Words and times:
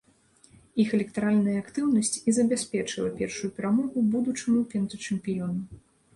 Іх 0.83 0.89
электаральная 0.97 1.53
актыўнасць 1.63 2.13
і 2.15 2.29
забяспечыла 2.39 3.13
першую 3.21 3.51
перамогу 3.59 4.05
будучаму 4.17 4.65
пентачэмпіёну. 4.75 5.61